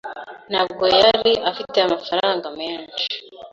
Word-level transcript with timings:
Ntabwo 0.51 0.85
yari 1.01 1.31
afite 1.49 1.77
amafaranga 1.85 2.47
menshi. 2.59 3.05